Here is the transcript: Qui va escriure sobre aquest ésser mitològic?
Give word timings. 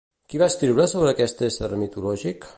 Qui 0.33 0.39
va 0.43 0.47
escriure 0.53 0.87
sobre 0.95 1.13
aquest 1.13 1.47
ésser 1.51 1.71
mitològic? 1.85 2.49